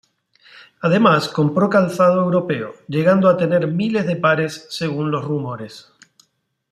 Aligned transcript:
Además 0.79 1.29
compró 1.29 1.69
calzado 1.69 2.23
europeo, 2.23 2.73
llegando 2.87 3.29
a 3.29 3.37
tener 3.37 3.67
miles 3.67 4.07
de 4.07 4.15
pares 4.15 4.65
según 4.71 5.11
los 5.11 5.23
rumores. 5.23 5.91